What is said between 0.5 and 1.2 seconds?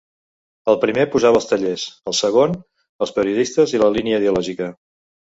El primer